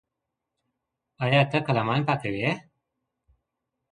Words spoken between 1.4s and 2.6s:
ته قلمان پاکوې،